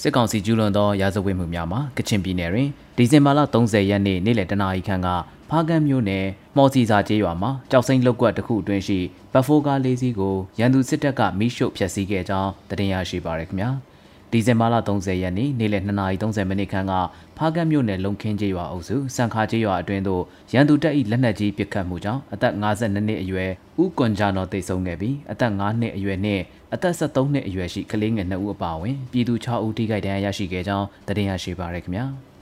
[0.00, 5.08] စစ်ကောင်စီကျူးလွန်သောရာဇဝတ်မှုများမှာကချင်ပြည်နယ်တွင်ဒီဇင်ဘာလ30ရက်နေ့နေ့လယ်တနာရီခန့်က
[5.50, 6.24] ဖားကန်းမြို့နယ်
[6.56, 8.98] မော်စီစာကျေးရွာမှာကြောက်စိမ့်လောက်ကွက်တစ်ခုအတွင်းရှိ
[9.32, 13.70] ဘတ်ဖိုးကားလေးစီးကိုရန်သူစစ်တပ်ကမိရှုဖျက်ဆီးခဲ့ကြောင်းသတင်းရရှိပါရခင်ဗျာ။
[14.30, 16.92] ဒီဇင်ဘာလ30ရက်နေ့နေ့လယ်2:30မိနစ်ခန့်က
[17.36, 20.22] ဖားကတ်မြို့နယ်လုံခင်းကျေးရွာအုပ်စုစံခါကျေးရွာအတွင်းသို့
[20.52, 23.50] ရန်သူတပ်၏လက်နက်ကြီးပစ်ခတ်မှုကြောင့်အသက်52နှစ်အရွယ်
[23.82, 26.42] ဦးကွန်ဂျာနော်တိတ်ဆုံးခဲ့ပြီးအသက်5နှစ်အရွယ်နှင့်
[26.74, 32.06] အသက်73နှစ်အရွယ်ရှိကလေးငယ်2ဦးအပါအဝင်ပြည်သူ6ဦးထိခိုက်ဒဏ်ရာရရှိခဲ့ကြောင်းသတင်းရရှိပါရခင်ဗျာ။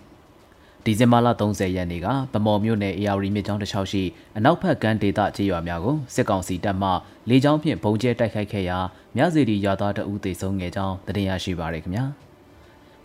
[0.84, 4.02] ဒီဇင်ဘာလ30ရက်နေ့ကဗမော်မြို့နယ် AR မြစ်ကြောင်းတစ်လျှောက်ရှိ
[4.36, 6.90] အနောက်ဘက်ကမ်းဒေသကျေးရွာများကိုစစ်ကောင်စီတပ်မှ
[7.28, 8.78] လေကြောင်းဖြင့်ဘုံကျဲတိုက်ခိုက်ခဲ့ရာ
[9.16, 12.04] မြစီရီရွာသားတအူးသေဆုံးခဲ့ကြောင်းသတင်းရရှိပါရခင်ဗျာ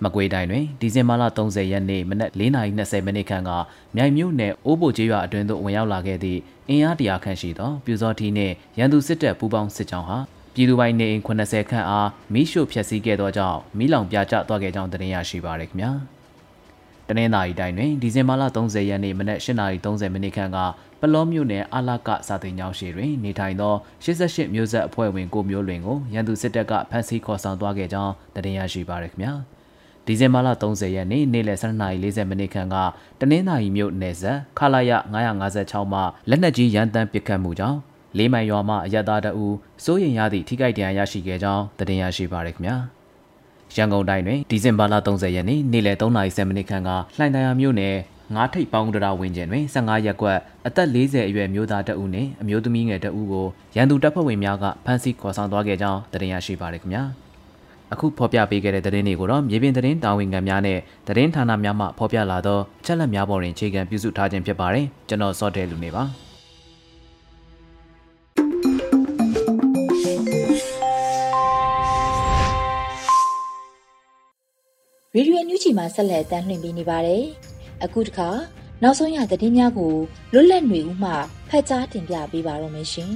[0.04, 3.52] မကွေးတိုင်းတွင်ဒီဇင်ဘာလ30ရက်နေ့မနက်4:20မိနစ်ခန့်က
[3.96, 10.20] မြိုင်မြို့နယ်အိုးဘိုကျေးရွာအတွင်းသို့ဝင်ရောက်လာခဲ့သည့်အင်အားတရာခန့်ရှိသောပြူစောထီနှင့်ရန်သူစစ်တပ်ပူးပေါင်းစစ်ကြောင်းဟာ
[10.60, 15.92] ပြည်သူပိုင်းနေအိမ်80ခန့်အားမိရှို့ဖျက်ဆီးခဲ့သောကြောင့်မိလောင်ပြကျသွားခဲ့ကြောင်းသတင်းရရှိပါရခင်ဗျာ။
[17.08, 20.58] တနင်္သာရီတိုင်းတွင်ဒီဇင်ဘာလ30ရက်နေ့မနက်8:30မိနစ်ခန့်က
[21.00, 23.74] ပလောမြို့နယ်အလာကစာသိမ်းကျောင်းရှိတွင်နေထိုင်သော
[24.04, 28.14] 88မျိုးဆက်အဖွဲ့ဝင်ကိုမျိုးလွင်ကိုရန်သူစစ်တပ်ကဖမ်းဆီးခေါ်ဆောင်သွားခဲ့ကြောင်း
[28.46, 29.34] တင်ရရှိပါရခင်ဗျာ
[30.06, 32.76] ဒီဇင်ဘာလ30ရက်နေ့နေ့လယ်12:40မိနစ်ခန့်က
[33.20, 34.92] တနင်္သာရီမြို့နယ်ဆက်ခလာရ
[35.44, 36.00] 956မှ
[36.30, 37.80] လက်နက်ကြီးရန်တမ်းပစ်ခတ်မှုကြောင့်
[38.18, 39.46] လေးမိုင်ရွာမှအရသာတအူ
[39.84, 42.76] စိုးရင်ရသည့်ထိခိုက်ဒဏ်ရာရရှိခဲ့ကြောင်းတင်ရရှိပါရခင်ဗျာ
[43.76, 47.96] ရန်ကုန်တိုင်းတွင်ဒီဇင်ဘာလ30ရက်နေ့နေ့လယ်3:30မိနစ်ခန့်ကလှိုင်သာယာမြို့နယ်
[48.36, 50.38] ငါးထိပ်ပေါင်းတရာဝင်းကျင်တွင်15ရက်ကွက်
[50.68, 57.04] အသက်40အရွယ်မျိုးသားတအုပ်နှင့်အမျိုးသမီးငယ်တအုပ်ကိုရန်သူတပ်ဖွဲ့ဝင်များကဖမ်းဆီးခေါ်ဆောင်သွားခဲ့ကြောင်းသတင်းရရှိပါရခင်ဗျာ
[57.94, 66.29] အခုဖော်ပြပေးခဲ့တဲ့သတင်းတွေကိုတော့မြေပြင်သတင်းတာဝန်ခံများနဲ့သတင်းဌာနများမှဖော်ပြလာသောအချက်အလက်များပေါ်တွင်အခြေခံပြုစုထားခြင်းဖြစ်ပါတယ်ကျွန်တော်စောတဲလူနေပါ
[75.20, 77.24] ရေဒီယိုညူချီမှာဆက်လက်တမ်းလှည့်ပေးနေပါတယ်။
[77.84, 78.30] အခုတခါ
[78.84, 79.94] နောက်ဆုံးရသတင်းများကို
[80.34, 81.12] လွတ်လပ်နေဦးမှ
[81.50, 83.12] ဖတ်ကြားတင်ပြပေးပါရမရှင်။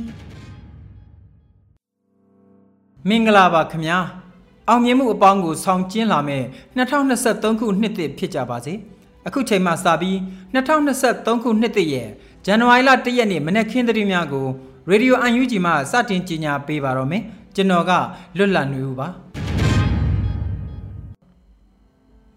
[3.07, 3.97] မင်္ဂလာပါခင်ဗျာ။
[4.69, 6.43] အောင်မြင်မှုအပေါင်းကိုဆောင်ကျင်းလာမဲ့
[6.77, 8.73] 2023ခုနှစ်သစ်ဖြစ်ကြပါစေ။
[9.27, 10.17] အခုချိန်မှစပြီး
[10.53, 12.07] 2023ခုနှစ်သစ်ရဲ့
[12.45, 14.47] ဇန်နဝါရီလ1ရက်နေ့မနက်ခင်းသတင်းများကို
[14.89, 17.23] ရေဒီယိုအန်ယူဂျီမှစတင်ကြေညာပေးပါတော့မယ်။
[17.55, 17.91] ကျွန်တော်က
[18.37, 19.09] လွတ်လပ်နေဦးပါ။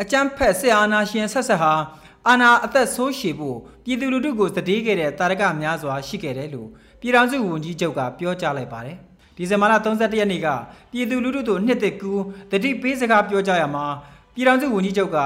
[0.02, 1.72] အကြမ်းဖက်စစ်အာဏာရှင်ဆက်ဆက်ဟာ
[2.28, 6.68] အာဏာအသက်ဆိုးရှည်ဖို့ပြည်သူလူထုကိုသတိခဲ့တဲ့တာရကများစွာရှိခဲ့တယ်လို့
[7.00, 8.96] ပြည်ထောင်စုဝန်ကြီးချုပ်ကပြောကြားလိုက်ပါတယ်။
[9.36, 10.48] ဒီဇင်ဘာလ31ရက်နေ့က
[10.92, 12.12] ပြည်သူလူထုတို့နှစ်သက်ကူ
[12.50, 13.86] တတိပေးစကားပြောကြားရမှာ
[14.34, 15.18] ပြည်ထောင်စုဝန်ကြီးချုပ်က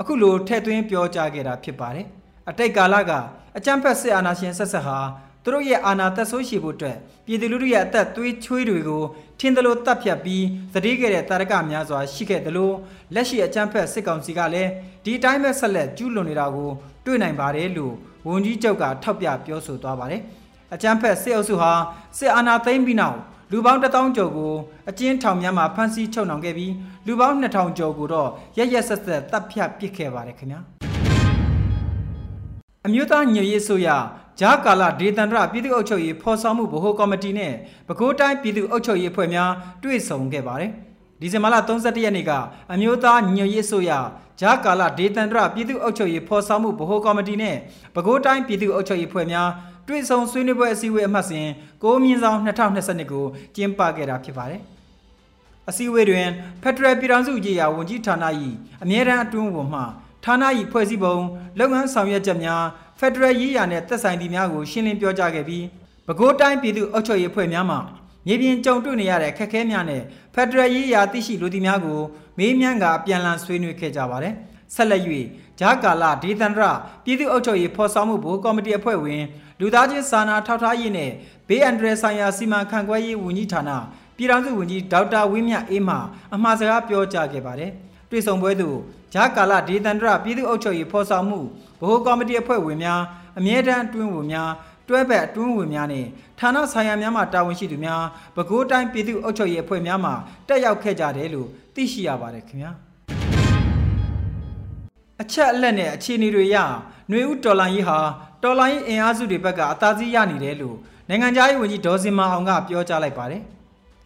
[0.00, 2.06] အခုလိုထည့်သွင်းပြောကြားခဲ့တာဖြစ်ပါတယ်။
[2.48, 3.12] အတိတ်ကာလက
[3.56, 4.98] အကြမ်းဖက်စစ်အာဏာရှင်ဆက်ဆက်ဟာ
[5.44, 6.96] သူတို့ရဲ့အာဏာသက်ဆိုးရှိဖို့အတွက်
[7.26, 9.02] ပြည်သူလူထုရဲ့အသက်သွေးချွေးတွေကို
[9.40, 12.70] ထင်းသလိုတပ်ဖြတ်ပြီးသတိခဲ့တဲ့တာရကများစွာရှိခဲ့သလို
[13.14, 14.70] လက်ရှိအကြမ်းဖက်စစ်ကောင်စီကလည်း
[15.04, 16.70] ဒီအတိုင်းပဲဆက်လက်ကျူးလွန်နေတာကို
[17.04, 17.94] တွေ့နိုင်ပါတယ်လို့
[18.26, 20.22] ဝန်ကြီးချုပ်ကထောက်ပြပြောဆိုသွားပါတယ်။
[20.74, 21.72] အကြမ်းဖက်စစ်အုပ်စုဟာ
[22.18, 23.18] စစ်အာဏာသိမ်းပြီးနောက်
[23.52, 24.52] လူပေါင်း1000ကျော်ကို
[24.90, 26.72] အကျဉ်းထောင်များမှာဖမ်းဆီးချုပ်နှောင်ခဲ့ပြီး
[27.06, 30.60] လူပေါင်း2000ကျော်ကိုတော့ရရက်ဆက်ဆက်တပ်ဖြတ်ပစ်ခဲ့ပါတယ်ခင်ဗျာ။
[32.86, 33.88] အမျိုးသားညွရေးဆိုရ
[34.40, 37.52] ဂျာကာလာဒေသန္တရပြည်သူ့အုပ်ချုပ်ရေးဖော်ဆောင်မှုဗဟိုကော်မတီနဲ့
[37.88, 39.50] ပဲခူးတိုင်းပြည်သူ့အုပ်ချုပ်ရေးအဖွဲ့များ
[39.82, 40.70] တွေ့ဆုံခဲ့ပါတယ်။
[41.20, 42.32] ဒီဇင်ဘာလ31ရက်နေ့က
[42.72, 43.90] အမျိုးသားညွရေးဆိုရ
[44.40, 47.56] ဂျာကာလာဒေသန္တရပြည်သူ့အုပ်ချုပ်ရေးဖော်ဆောင်မှုဗဟိုကော်မတီနဲ့
[47.94, 49.48] ပဲခူးတိုင်းပြည်သူ့အုပ်ချုပ်ရေးအဖွဲ့များ
[49.88, 51.46] တွေ့ဆုံဆွေးနွေးပွဲအစည်းအဝေးအမှတ်စဉ်
[51.82, 53.24] 6မြင်းဆောင်2022ကို
[53.54, 54.60] ကျင်းပခဲ့တာဖြစ်ပါတယ်။
[55.68, 56.26] အစည်းအဝေးတွင်
[56.62, 58.24] ဖက်ဒရယ်ပြည်ထောင်စုကြီးရာဝန်ကြီးဌာန၏
[58.82, 59.82] အမြဲတမ်းအတွင်းဝန်မှ
[60.24, 61.16] ဌာန၏ဖွဲ့စည်းပုံ
[61.58, 62.62] လုပ်ငန်းဆောင်ရွက်ချက်များ
[62.98, 65.64] ဖက်ဒရယ်ရေးရာနဲ့သက်ဆိုင်သူများကိုရှင်းလင်းပြောကြားခဲ့ပြီး
[66.06, 67.76] ပဲခူးတိုင်းပြည်သူ့အုပ်ချုပ်ရေးဖွဲ့များမှ
[68.26, 70.02] မြေပြင်ကြုံတွေ့နေရတဲ့ခက်ခဲများနဲ့
[70.34, 72.00] ဖက်ဒရယ်ရေးရာသိရှိလူသည်များကို
[72.38, 74.34] မေးမြန်းကာပြန်လည်ဆွေးနွေးခဲ့ကြပါတယ်။
[74.74, 75.02] ဆက်လက်၍
[75.60, 76.64] ဂျာကာလာဒေသန္တရ
[77.04, 79.22] ပြည်သူ့အုပ်ချုပ်ရေးဖော်ဆောင်မှုဘိုးကော်မတီအဖွဲ့ဝင်
[79.60, 81.10] လူသားချင်းစာနာထောက်ထားရေးနဲ့
[81.48, 83.70] ဘေးအန္တရာယ်ဆိုင်ရာစီမံခန့်ခွဲရေးဝန်ကြီးဌာန
[84.16, 85.96] ပြည်ထောင်စုဝန်ကြီးဒေါက်တာဝင်းမြတ်အေးမှ
[86.34, 87.70] အမှားစကားပြောကြားခဲ့ပါတယ်။
[88.10, 88.78] တွေ့ဆုံပွဲသို့
[89.14, 91.42] ဂျာကာလာဒေသန္တရပြည်သူ့အုပ်ချုပ်ရေးဖော်ဆောင်မှုဗ
[91.80, 93.00] ဟိုကော်မတီအဖွဲ့ဝင်များ
[93.38, 94.50] အမြဲတမ်းအတွင်းဝင်များ
[94.88, 96.06] တွဲဘက်အတွင်းဝင်များနဲ့
[96.38, 98.02] ဌာနဆိုင်ရာများမှတာဝန်ရှိသူများ
[98.36, 100.12] ပဲခူးတိုင်းပြည်သူ့အုပ်ချုပ်ရေးအဖွဲ့များမှ
[100.48, 102.72] တက်ရောက်ခဲ့ကြတယ်လို့သိရှိရပါတယ်ခင်ဗျာ။
[105.22, 107.98] အချက်အလက်နဲ့အခြေအနေတွေရຫນွေဦးတော်လိုင်းရေးဟာ
[108.42, 110.76] တော်လိုင်းအင်အားစုတွေဘက်ကအသာစီးရနေတယ်လို့
[111.08, 113.42] နိုင်ငံခြားရေးဝန်ကြီးဒေါ်စင်မာအောင်ကပြောကြားလိုက်ပါတယ်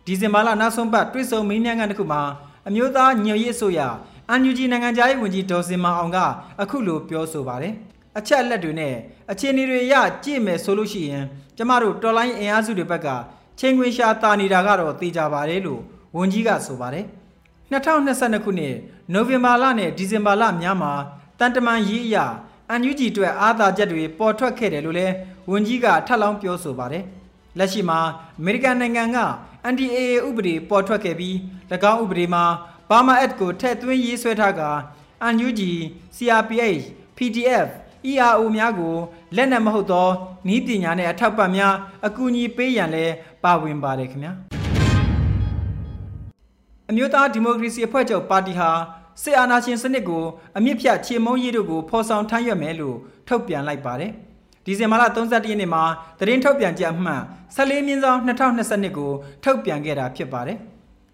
[0.06, 2.22] ဒီဇင်ဘာလနောက်ဆုံးပတ်တွေ့ဆုံမင်းမြန်ကန်တစ်ခုမှာ
[2.68, 3.80] အမျိုးသားညွရေးအစိုးရ
[4.30, 6.18] အန်ယူဂျီနိုင်ငံခြားရေးဝန်ကြီးဒေါ်စင်မာအောင်က
[6.62, 7.74] အခုလိုပြောဆိုပါတယ်
[8.18, 8.94] အချက်အလက်တွေနဲ့
[9.32, 11.24] အခြေအနေတွေရကြည့်မယ်ဆိုလို့ရှိရင်
[11.56, 13.08] ကျမတို့တော်လိုင်းအင်အားစုတွေဘက်က
[13.58, 15.80] ချင်းခွင်ရှာတာနေတာကတော့သိကြပါတယ်လို့
[16.16, 17.04] ဝန်ကြီးကဆိုပါတယ်
[17.72, 18.74] 2022ခုနှစ်
[19.12, 20.92] နိုဝင်ဘာလနဲ့ဒီဇင်ဘာလများမှာ
[21.38, 22.26] တန်တမန်ရေးအရာ
[22.70, 25.14] အန်ယူဂျီအတွက်အာသာချက်တွေပေါ်ထွက်ခဲ့တယ်လို့လည်း
[25.50, 27.04] ဝန်ကြီးကထပ်လောင်းပြောဆိုပါတယ်
[27.58, 27.98] လက်ရှိမှာ
[28.38, 29.18] အမေရိကန်နိုင်ငံက
[29.72, 31.34] NDAA ဥပဒေပေါ်ထွက်ခဲ့ပြီး၎
[31.90, 32.44] င်းဥပဒေမှာ
[32.92, 34.62] Burma Act ကိုထည့်သွင်းရေးဆွဲထားက
[35.34, 35.60] NUG,
[36.16, 36.84] CRPH,
[37.16, 37.68] PDF,
[38.10, 38.94] ERO များကို
[39.36, 40.08] လက်နက်မဟုတ်သော
[40.54, 41.74] ဤပညာနဲ့အထောက်ပံ့များ
[42.06, 44.32] အကူအညီပေးရန်လည်းပါဝင်ပါတယ်ခင်ဗျာ
[46.90, 48.70] အမျိုးသားဒီမိုကရေစီအဖွဲ့ချုပ်ပါတီဟာ
[49.22, 50.24] စစ်အာဏာရှင်စနစ်ကို
[50.56, 52.96] အမြင့်ဖြတ်ချေမုံရေးတို့ကိုဖော်ဆောင်ထမ်းရွက်မယ်လို့
[53.28, 54.12] ထုတ်ပြန်လိုက်ပါတယ်
[54.64, 55.82] ဒီဇင်ဘာလ31ရက်နေ့မှာ
[56.18, 57.22] သတင်းထုတ်ပြန်ချက်အမှတ်
[57.56, 59.12] 14မြင်းဆောင်2022ကို
[59.44, 60.58] ထုတ်ပြန်ခဲ့တာဖြစ်ပါတယ်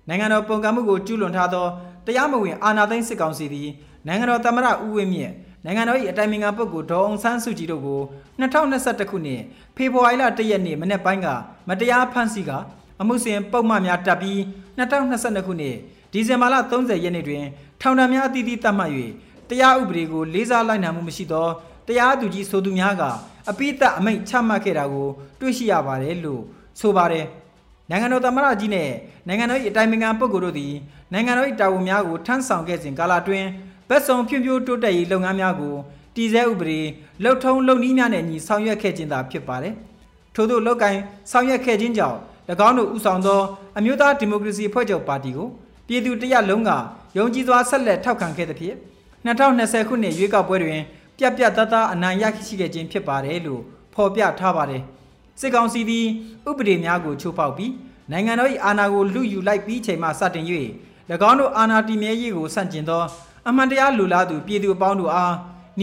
[0.09, 1.67] နိုင်ငံတော်ပုံကံမှုကိုကျူးလွန်ထားသော
[2.07, 3.69] တရားမဝင်အာဏာသိမ်းစစ်ကောင်စီသည်
[4.07, 5.33] နိုင်ငံတော်သမ္မတဦးဝင်းမြင့်
[5.65, 8.01] နိုင်ငံတော်၏အတိုင်ပင်ခံပုဂ္ဂိုလ်ဒေါ်အောင်ဆန်းစုကြည်တို့ကို
[8.41, 9.41] 2021ခုနှစ်
[9.77, 11.27] ဖေဖော်ဝါရီလ1ရက်နေ့မနေ့ပိုင်းက
[11.69, 12.51] မတရားဖမ်းဆီးက
[13.01, 14.39] အမှုစဉ်ပုံမှန်များတပ်ပြီး
[14.79, 15.77] 2022ခုနှစ်
[16.13, 17.45] ဒီဇင်ဘာလ30ရက်နေ့တွင်
[17.81, 18.93] ထောင်ဒဏ်များအသီးသီးသတ်မှတ်၍
[19.49, 21.49] တရားဥပဒေကိုလေးစားလိုက်နာမှုမရှိသော
[21.89, 23.03] တရားသူကြီးဆိုသူများက
[23.51, 25.09] အပိသက်အမိန့်ချမှတ်ခဲ့တာကို
[25.41, 26.43] တွေ့ရှိရပါတယ်လို့
[26.81, 27.27] ဆိုပါတယ်
[27.91, 28.91] နိုင်ငံတော်သမ္မတကြီးနဲ့
[29.27, 30.75] နိုင်ငံတော်၏အတိုင်ပင်ခံပုဂ္ဂိုလ်တို့သည်
[31.13, 33.49] နိုင်ငံတော်၏တာဝန်များကိုထမ်းဆောင်ခဲ့စဉ်ကာလအတွင်း
[33.89, 35.75] ဗတ်စုံဖြွဖြိုးတိုးတက်ရေးလုပ်ငန်းများကို
[36.17, 36.81] တည်ဆဲဥပဒေ
[37.23, 39.75] လှုပ်ထုံးလုပ်နည်းများနဲ့ညီဆောင်ရွက်ခဲ့ခြင်းသာဖြစ်ပါတယ်
[40.35, 40.97] ထို့သောလောက်ကင်
[41.31, 42.19] ဆောင်ရွက်ခဲ့ခြင်းကြောင့်၎
[42.69, 43.41] င်းတို့ဥဆောင်သော
[43.79, 45.49] အမျိုးသားဒီမိုကရေစီအဖွဲ့ချုပ်ပါတီကို
[45.87, 46.71] ပြည်သူတရက်လုံးက
[47.17, 48.77] ယုံကြည်စွာဆက်လက်ထောက်ခံခဲ့သဖြင့်
[49.27, 50.81] 2020ခုနှစ်ရွေးကောက်ပွဲတွင်
[51.19, 53.63] ပြက်ပြက်သားသားအနိုင်ရရှိခဲ့ခြင်းဖြစ်ပါတယ်လို့
[53.95, 54.83] ဖော်ပြထားပါတယ်
[55.41, 56.07] စစ်ကောင်စီသည်
[56.49, 57.73] ဥပဒေများကိုချိုးဖောက်ပြီး
[58.11, 60.47] နိုင်ငံတော်၏အာဏာကိုလူယူလိုက်ပြီးချိန်မှစတင်၍၎
[61.31, 63.03] င်းတို့အာဏာတည်မြဲရေးကိုဆန့်ကျင်သော
[63.49, 65.35] အမှန်တရားလူလားသူပြည်သူအပေါင်းတို့အား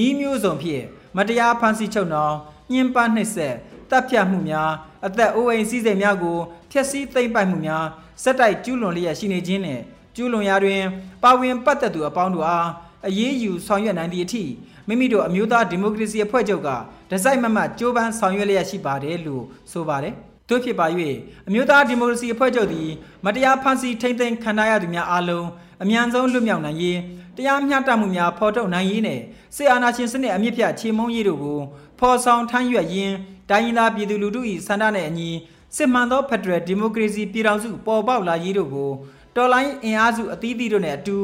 [0.03, 0.83] ဤမျိုးစုံဖြင့်
[1.17, 2.35] မတရားဖန်ဆီးချုပ်နှောင်
[2.71, 3.55] ညှဉ်းပန်းနှိပ်စက်
[3.89, 4.71] တပ်ဖြတ်မှုများ
[5.05, 6.37] အသက်အိုးအိမ်စည်းစိမ်များကို
[6.71, 7.85] ဖျက်ဆီးသိမ်းပိုက်မှုများ
[8.23, 9.81] စက်တိုက်ကျူးလွန်လျက်ရှိနေခြင်းနှင့်
[10.15, 10.81] ကျူးလွန်ရာတွင်
[11.23, 12.67] ပါဝင်ပတ်သက်သူအပေါင်းတို့အား
[13.07, 14.43] အရေးယူဆောင်ရွက်နိုင်သည့်အထိ
[14.87, 16.69] မိမိတို့အမျိုးသားဒီမိုကရေစီအဖွဲ့ချုပ်က
[17.11, 20.15] ဒဇိုက်မမတ်ကြိုးပမ်းဆောင်ရွက်လျက်ရှိပါတယ်လို့ဆိုပါတယ်။
[20.49, 20.87] တို့ဖြစ်ပါ၍
[21.47, 22.89] အမျိုးသားဒီမိုကရေစီအဖွဲ့ချုပ်သည်
[23.25, 25.47] မတရားဖန်ဆီးထိမ့်သိမ်းခံရသူများအားလုံး
[25.83, 26.99] အမြန်ဆုံးလွတ်မြောက်နိုင်ရေး
[27.37, 29.19] တရားမျှတမှုများဖော်ထုတ်နိုင်ရေးနဲ့
[29.55, 31.59] စစ်အာဏာရှင်စနစ်အမြင့်ပြတ်ချေမှုန်းရေးတို့ကို
[31.99, 33.15] ဖော်ဆောင်ထမ်းရွက်ရင်း
[33.49, 35.29] တိုင်းရင်းသားပြည်သူလူထု၏ဆန္ဒနဲ့အညီ
[35.75, 38.91] စစ်မှန်သောဖက်ဒရယ်ဒီမိုကရေစီပြည်ထောင်စုပေါ်ပေါက်လာရေးတို့ကို
[39.35, 41.17] တော်လိုင်းအင်အားစုအသီးသီးတို့နဲ့အတူ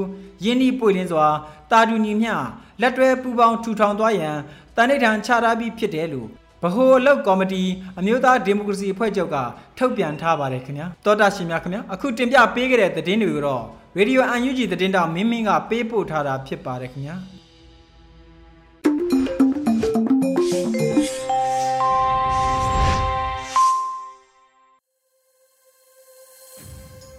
[0.43, 1.27] ယင်းဤပွေလင်းစွာ
[1.71, 2.33] တာတူညီမျှ
[2.81, 4.37] လက်တွဲပူးပေါင်းထူထောင်သွားရန်
[4.75, 6.27] တန်ဋိဌာန်ချထားပြီးဖြစ်တယ်လို့
[6.63, 7.63] ဗဟိုအလုပ်ကော်မတီ
[7.99, 9.37] အမျိုးသားဒီမိုကရေစီအဖွဲ့ချုပ်က
[9.77, 13.63] ထုတ်ပြန်ထားပါတယ်ခင်ဗျာတောတာရှင်များခင်ဗျာအခုတင်ပြပေးခဲ့တဲ့သတင်းတွေကိုတော့
[13.97, 17.17] ရေဒီယိုအန်ယူဂျီသတင်းတောင်မင်းမင်းကပေးပို့ထားတာဖြစ်ပါတယ်ခင်ဗျာ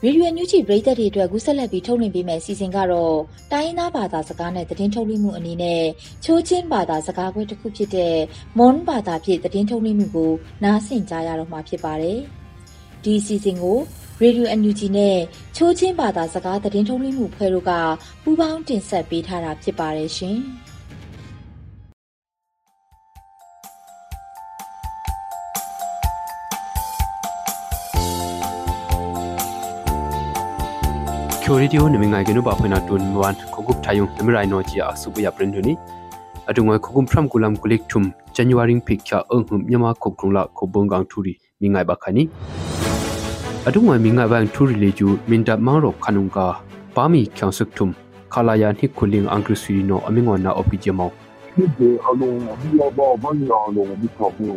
[0.05, 3.17] ရေဒီယိုညူချီပရိသတ်တွေအတွက်ကူးဆက်လက်ပြီးထုတ်လွှင့်ပေးမယ့်အစီအစဉ်ကတော့
[3.53, 5.83] တိုင်းရင်းသားဘာသာစကားနဲ့သတင်းထုတ်လွှင့်မှုအနေနဲ့
[6.25, 8.17] ချိုးချင်းဘာသာစကားခွဲတစ်ခုဖြစ်တဲ့
[8.59, 10.33] မွန်ဘာသာဖြင့်သတင်းထုတ်လွှင့်မှုကို
[10.65, 12.19] နားဆင်ကြရတော့မှာဖြစ်ပါတယ်။
[13.05, 13.79] ဒီအစီအစဉ်ကို
[14.23, 15.17] ရေဒီယိုအန်ယူဂျီနဲ့
[15.57, 17.73] ချိုးချင်းဘာသာစကားသတင်းထုတ်လွှင့်မှုဖွဲ့တို့က
[18.23, 20.39] ပူးပေါင်းတင်ဆက်ပေးထားတာဖြစ်ပါတယ်ရှင်။
[31.53, 35.73] ချိုရီဒီယိုနမငိုင်ကနုပါဖွနာတွန်ဝန်ခဂုပ်ထိုင်ယုံနမရိုင်နောချီအဆုပယပရင်ဒနီ
[36.49, 42.23] အတုငွေခဂုံဖရမ်ကူလမ်ကူလိကထုမ်ဇန်နဝါရီဖိချာအုံဟုမြမခုကရုံလာခုဘုံကောင်ထူရီမိငိုင်ဘခနီ
[43.67, 46.47] အတုငွေမိငိုင်ဘန်ထူရီလေကျူမင်တမောင်ရောခနုံကာ
[46.97, 47.93] ပါမီချောင်ဆုကထုမ်
[48.33, 51.11] ခလာယာနိခုလင်းအင်္ဂရိစီနိုအမင်ငွန်နာအပီဂျမော
[51.57, 54.53] ဒီအလုံးဒီလောဘောဘန်ယာလုံးဒီကောဘေ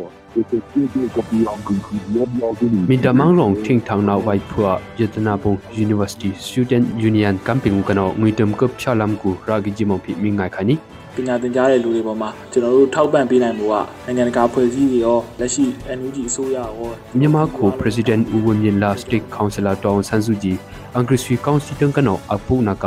[2.88, 10.74] Mintamang long thing thang na wai phua Yatnabong University Student Union camping ကနောငွေတမ်ကပ်ချလမ်ကူရာဂီဂျီမောဖိမိငိုင်ခါနီ
[11.14, 13.74] ပညာသင်ကြားတဲ့လူတွေပေါ်မှာကျွန်တော်တို့ထောက်ပံ့ပေးနိုင်ဖို့က
[14.06, 15.64] နိုင်ငံတကာဖွဲ့စည်းတွေရောလက်ရှိ
[15.98, 16.68] NUG အစိုးရရော
[17.18, 20.58] မြန်မာကို President ဦးဝင်းမြင့် Last State Councilor တောင်ဆန်းစုကြည်
[20.94, 22.86] အင်္ဂရိစီကောင်စီတန်ကနောအပူနာက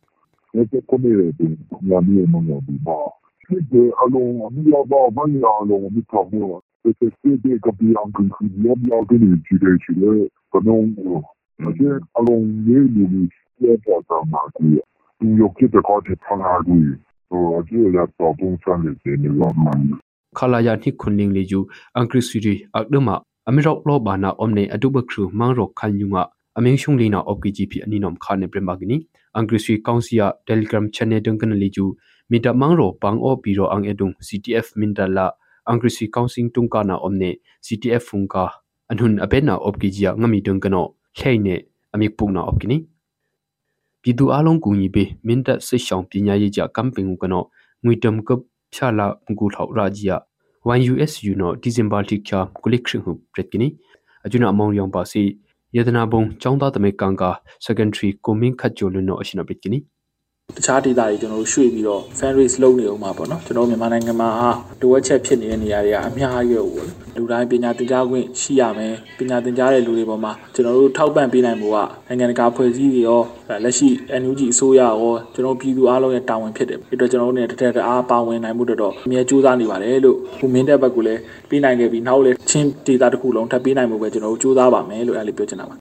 [0.53, 1.71] min da mang long hi ja dong mak tung ha lhagung pa mi khyang su
[1.71, 1.79] thum khala ya ni khunin ka agru suri nok pan ne ami ngon na op
[1.79, 2.75] ki jam hana op kini ne ke ko me re ya mi mo mo bi
[2.85, 2.97] ba
[3.49, 7.59] ke along mi ya ba ba ni along mi ka mo ke ke ke de
[7.59, 10.75] ka bi ang ku ku ya ya ke ni ji de ji le ka no
[11.77, 13.23] ke along ne ni ni
[13.67, 14.83] ya ta ta ma ku ya
[15.39, 16.77] yo ke de ka de pa na ku
[17.29, 19.73] so a ji ya ta dong san le de ni ya ma
[20.37, 25.73] khalaya ni khunling le ju angkri suri akdama amirok lo bana omne aduba khru mangrok
[25.81, 26.23] khanyunga
[26.57, 29.20] ameng shungli na opgp ani nom khane premagini angkri
[29.59, 31.95] sui kaunsia telegram channel dungkan le ju
[32.29, 35.31] mita mangro pang o piro ang edung ctf mindala
[35.65, 38.45] angkri sui councing tungka na omne ctf fungka
[38.91, 41.55] anhun abena opgijia ngami dungkano hleine
[41.93, 42.87] amik pungna opkini
[44.03, 47.43] ပြည်သူအလုံးကူညီပေးမင်းတပ်စစ်ဆောင်ပညာရေးကြကမ်ပင်းကနော
[47.83, 48.41] ငွေတမ်ကပ်
[48.73, 50.17] ဖြာလာငူထောက်ရာဂျီယာ
[50.65, 53.11] 1USU no December ti kya kulik khring hu
[55.73, 59.01] pretkini ajuna among yong pa si yadana bong chongda tame kanga secondary koming khat jolu
[59.01, 59.90] no ashina pretkini တ
[60.57, 64.29] တခြားဒေသတွေကျွန်တော်တို့ရွှေ့ပြီးတော့ fan raise လုပ်နေအောင်ပါပေါ့နော်ကျွန်တော်မြန်မာနိုင်ငံမှာ
[64.81, 66.87] လိုအပ်ချက်ဖြစ်နေတဲ့နေရာတွေကအများကြီးပဲပေါ့
[67.17, 73.21] လူတိုင်းပညာသင်ကြားခွင့်ရှိရမယ်ပညာသင်ကြားတဲ့လူတွေပေါ်မှာကျွန်တော်တို့ထောက်ပံ့ပေးနိုင်ဖို့ကနိုင်ငံတကာဖွဲ့စည်းတွေရော
[73.63, 73.87] လက်ရှိ
[74.21, 85.75] NUG အစိုးရရောကျွန်တော်ပြည်သူအားလုံးရဲ့တာဝန်ဖြစ်တယ်အဲ့တော့ကျွန်တော်တို့ ਨੇ တစ်ထက်တအားပါဝင်နိုင်မှုတော့တော့အမြဲစူးစမ်းနေပါတယ်လို့ဟိုမင်းတဲ့ဘက်ကလည်းပြီးနိုင်ခဲ့ပြီးနောက်လည်းချင်းဒေတာတစ်ခုလုံးထပ်ပေးနိုင်မှုပဲကျွန်တော်တို့စူးစမ်းပါမယ်လို့အဲ့လိုပြောချင်တာပါ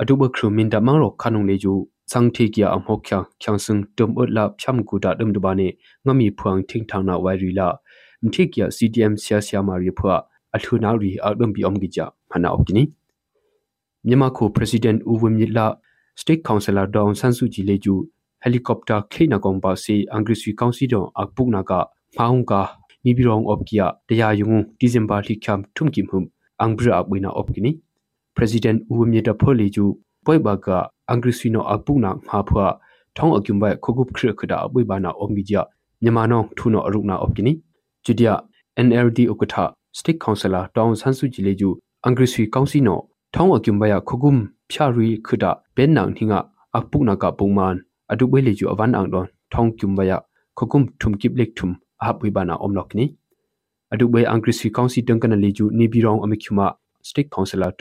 [0.00, 1.74] အတူပခရမင်တမရောခနုံလေးကျူ
[2.12, 5.32] sang thi kia am hok kya khyang sung tum ut la pham ku da dum
[5.34, 5.68] duba ne
[6.04, 7.68] ngami phuang thing thang na wai ri la
[8.24, 10.14] mthi kia ctm sia sia ma ri phwa
[10.56, 12.84] athu na ri a dum bi om gi ja hana ok ni
[14.06, 15.66] myama ko president u wim yit la
[16.20, 17.94] state councilor dong san su ji le ju
[18.44, 21.78] helicopter khe na kong ba se angri sui council dong ak puk na ka
[22.18, 22.44] maung
[31.08, 32.60] ka ni bi rong op kia taya yung december li khyam thum kim hum angbra
[32.60, 32.74] ak wina op kini president u wim yit da phol le ju poi ba ka
[32.74, 32.80] angrisino apuna mhaphwa
[33.14, 35.66] thong akyumba khogup khre khada abui bana omgija
[36.02, 37.62] nyamano thuno arukna opkini
[38.04, 38.42] judia
[38.76, 45.56] nld ukatha state councilor town sansu jileju angrisui councino thong akyumba ya khogum phyari khada
[45.76, 50.20] benang hinga apuna ka pungman adubwe leju awan angdon thong kyumba ya
[50.54, 53.16] khogum thumkip lek thum abui bana omlokni
[53.90, 57.72] adubwe angrisui council tangkana leju nibirong amikhyuma state councilor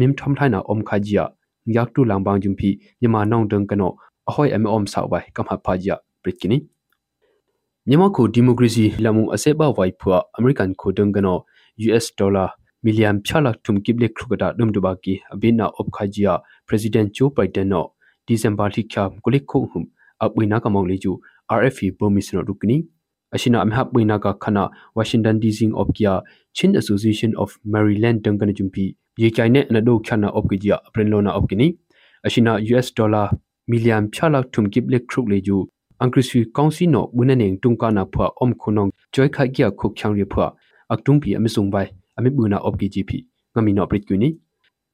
[0.00, 1.28] town sansu ji ahi om na wai amim thom thai na om kha jia
[1.66, 3.96] yak tu lang bang jum phi nyama nong dang kano
[4.28, 6.60] ahoi am om sa wai kam ha pha jia prit kini
[7.86, 11.44] nyama ko democracy lamu ase ba wai phua american ko dang kano
[11.78, 12.50] us dollar
[12.82, 17.68] million phala thum kible khugada dum duba ki abina op kha jia president joe biden
[17.68, 17.92] no
[18.28, 19.84] december thi kya kulik khong hum
[20.20, 21.20] abina kamong le ju
[21.60, 22.86] rfe bomis no rukni
[23.34, 28.52] ashina am hap buina ka khana washington dc of kia chin association of maryland dangana
[28.52, 31.66] jumpi ye kaine na do khana of ki ja apren lona of kini
[32.26, 33.26] ashina us dollar
[33.68, 35.58] million phala thum kip le khruk le ju
[36.00, 40.24] angkrisui council no bunaneng tungka na phwa om khunong joy kha kia khuk khyang ri
[40.32, 40.46] phwa
[40.92, 41.86] aktung pi amisung bai
[42.18, 43.10] ami buna of ki gp
[43.56, 44.28] ngami no prit kuni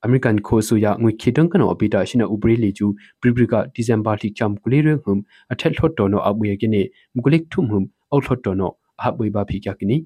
[0.03, 4.33] american kho su ya ngui khidang kano apita shina ubri le ju pribrika december thi
[4.41, 6.81] cham kule re hum athet thot to no abu ye kine
[7.15, 8.71] mukulik thum hum au thot to no
[9.05, 9.99] habui ba phi kya kini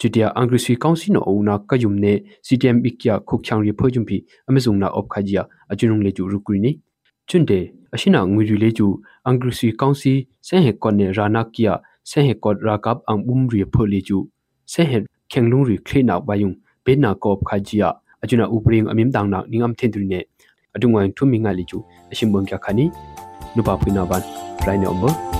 [0.00, 4.88] chutia angrisi council no una kayum ne ctm ikya khokhyang ri phojum phi amazung na
[4.88, 6.80] op khajia ajunung le ju rukri ni
[7.28, 7.58] chunde
[7.92, 8.86] ashina ngui ri le ju
[9.24, 13.64] angrisi council se he kon ne rana kia se he kod rakap ang bum ri
[13.72, 14.24] pho le ju
[14.66, 19.44] se he khenglung ri khlina bayung pe na kop khajia ajuna upring amim dang na
[19.50, 20.20] ningam thendri ne
[20.74, 22.88] adungwa thumi nga le ju ashim bong kya khani
[23.56, 24.22] nupa phina ban
[24.66, 25.39] rai ne